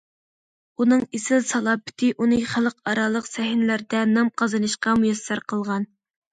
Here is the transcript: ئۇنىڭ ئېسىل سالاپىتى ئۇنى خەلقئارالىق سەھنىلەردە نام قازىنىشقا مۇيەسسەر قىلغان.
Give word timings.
ئۇنىڭ 0.83 1.03
ئېسىل 1.17 1.43
سالاپىتى 1.49 2.09
ئۇنى 2.17 2.41
خەلقئارالىق 2.55 3.29
سەھنىلەردە 3.35 4.03
نام 4.17 4.35
قازىنىشقا 4.43 4.99
مۇيەسسەر 5.07 5.47
قىلغان. 5.55 5.91